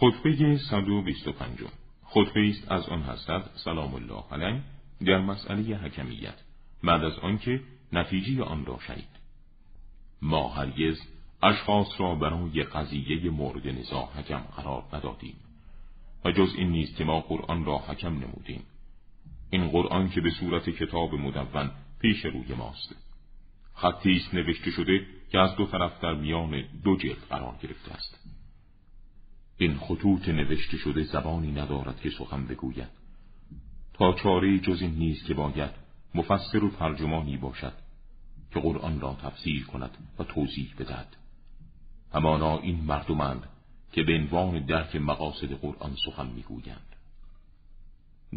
[0.00, 1.58] خطبه 125
[2.04, 4.60] خطبه است از آن حضرت سلام الله علیه
[5.06, 6.34] در مسئله حکمیت
[6.84, 7.60] بعد از آنکه
[7.92, 9.20] نتیجه آن را شنید.
[10.22, 11.00] ما هرگز
[11.42, 15.36] اشخاص را برای قضیه مورد نزاع حکم قرار ندادیم
[16.24, 18.62] و جز این نیست که ما قرآن را حکم نمودیم.
[19.50, 21.70] این قرآن که به صورت کتاب مدون
[22.00, 22.96] پیش روی ماست.
[23.74, 28.29] خطی است نوشته شده که از دو طرف در میان دو جلد قرار گرفته است.
[29.60, 32.88] این خطوط نوشته شده زبانی ندارد که سخن بگوید.
[33.94, 35.70] تا چاره جز این نیست که باید
[36.14, 37.72] مفسر و ترجمانی باشد
[38.50, 41.16] که قرآن را تفسیر کند و توضیح بدهد.
[42.12, 43.42] همانا این مردمند
[43.92, 46.96] که به عنوان درک مقاصد قرآن سخن می‌گویند.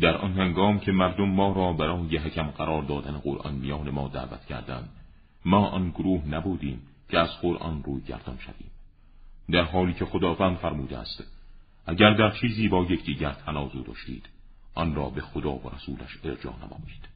[0.00, 4.46] در آن هنگام که مردم ما را برای حکم قرار دادن قرآن میان ما دعوت
[4.46, 4.88] کردند
[5.44, 8.70] ما آن گروه نبودیم که از قرآن روی گردان شویم.
[9.50, 11.24] در حالی که خداوند فرموده است
[11.86, 14.28] اگر در چیزی با یکدیگر تنازع داشتید
[14.74, 17.08] آن را به خدا و رسولش ارجاع نمایید.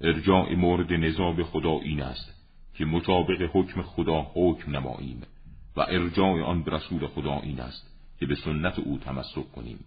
[0.00, 2.34] ارجاع مورد نزاع به خدا این است
[2.74, 5.22] که مطابق حکم خدا حکم نماییم
[5.76, 9.84] و ارجاع آن به رسول خدا این است که به سنت او تمسک کنیم.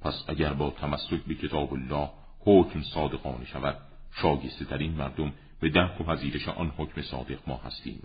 [0.00, 3.76] پس اگر با تمسک به کتاب الله حکم صادقانه شود
[4.12, 8.02] شایسته ترین مردم به درک و پذیرش آن حکم صادق ما هستیم.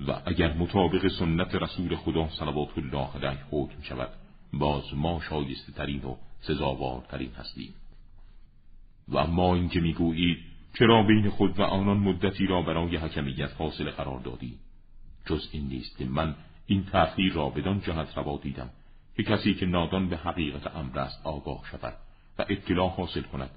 [0.00, 4.08] و اگر مطابق سنت رسول خدا صلوات الله علیه حکم شود
[4.52, 7.74] باز ما شایسته ترین و سزاوارترین هستیم.
[9.08, 10.38] و اما اینکه می‌گویید
[10.78, 14.54] چرا بین خود و آنان مدتی را برای حکمیت فاصله قرار دادی؟
[15.26, 16.34] جز این نیست که من
[16.66, 18.70] این تأخیر را بدان جهت روا دیدم
[19.16, 21.94] که کسی که نادان به حقیقت امر است آگاه شود
[22.38, 23.50] و اطلاع حاصل کند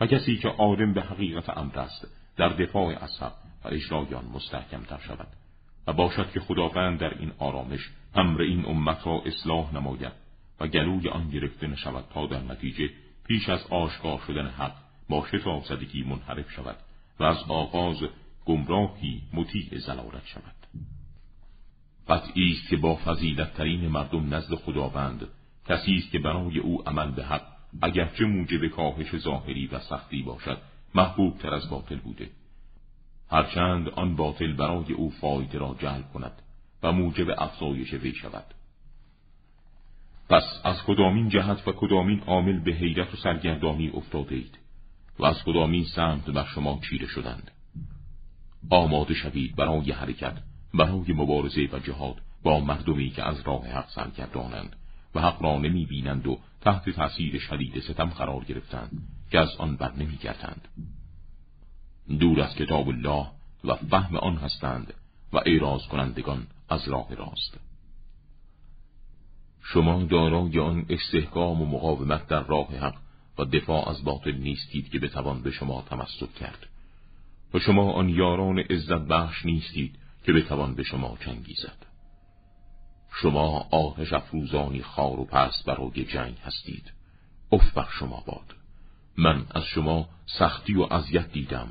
[0.00, 2.06] و کسی که عالم به حقیقت امر است
[2.36, 3.22] در دفاع از
[3.64, 5.28] و اجرای آن مستحکمتر شود.
[5.86, 10.12] و باشد که خداوند در این آرامش امر این امت را اصلاح نماید
[10.60, 12.90] و گلوی آن گرفته نشود تا در نتیجه
[13.26, 14.74] پیش از آشکار شدن حق
[15.08, 15.64] با شتاب
[16.06, 16.76] منحرف شود
[17.20, 17.96] و از آغاز
[18.44, 20.54] گمراهی مطیع زلالت شود.
[22.08, 25.28] قطعی است که با فضیلت ترین مردم نزد خداوند
[25.68, 27.42] کسی است که برای او عمل به حق
[27.82, 30.58] اگرچه موجب کاهش ظاهری و سختی باشد
[30.94, 32.30] محبوب تر از باطل بوده.
[33.30, 36.42] هرچند آن باطل برای او فایده را جلب کند
[36.82, 38.44] و موجب افزایش وی شود
[40.28, 44.58] پس از کدامین جهت و کدامین عامل به حیرت و سرگردانی افتاده اید
[45.18, 47.50] و از کدامین سمت بر شما چیره شدند
[48.70, 50.38] آماده شوید برای حرکت
[50.74, 54.76] برای مبارزه و جهاد با مردمی که از راه حق سرگردانند
[55.14, 59.76] و حق را نمی بینند و تحت تاثیر شدید ستم قرار گرفتند که از آن
[59.76, 60.68] بر نمی گردند.
[62.08, 63.26] دور از کتاب الله
[63.64, 64.94] و فهم آن هستند
[65.32, 67.58] و اعراض کنندگان از راه راست.
[69.62, 72.96] شما دارای آن استحکام و مقاومت در راه حق
[73.38, 76.66] و دفاع از باطل نیستید که بتوان به شما تمسک کرد.
[77.54, 81.86] و شما آن یاران عزت بخش نیستید که بتوان به شما چنگیزد
[83.22, 86.92] شما آتش افروزانی خار و پس برای جنگ هستید.
[87.52, 88.54] اف بر شما باد.
[89.16, 90.08] من از شما
[90.38, 91.68] سختی و اذیت دیدم.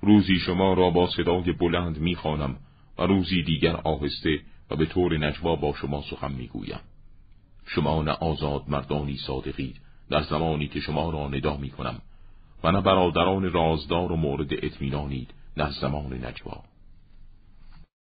[0.00, 2.56] روزی شما را با صدای بلند می‌خوانم
[2.98, 6.80] و روزی دیگر آهسته و به طور نجوا با شما سخن می‌گویم.
[7.66, 12.00] شما نه آزاد مردانی صادقید در زمانی که شما را ندا می کنم
[12.64, 16.62] و نه برادران رازدار و مورد اطمینانید در زمان نجوا.